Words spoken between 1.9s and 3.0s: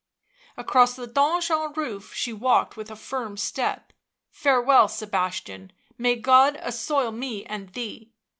she walked with a